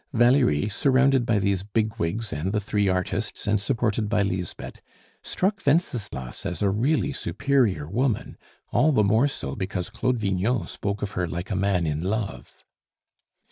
Valerie, 0.13 0.67
surrounded 0.67 1.27
by 1.27 1.37
these 1.37 1.61
bigwigs 1.61 2.33
and 2.33 2.53
the 2.53 2.59
three 2.59 2.87
artists, 2.87 3.45
and 3.45 3.61
supported 3.61 4.09
by 4.09 4.23
Lisbeth, 4.23 4.81
struck 5.21 5.61
Wenceslas 5.63 6.43
as 6.43 6.63
a 6.63 6.71
really 6.71 7.13
superior 7.13 7.87
woman, 7.87 8.35
all 8.71 8.91
the 8.91 9.03
more 9.03 9.27
so 9.27 9.55
because 9.55 9.91
Claude 9.91 10.17
Vignon 10.17 10.65
spoke 10.65 11.03
of 11.03 11.11
her 11.11 11.27
like 11.27 11.51
a 11.51 11.55
man 11.55 11.85
in 11.85 12.01
love. 12.01 12.63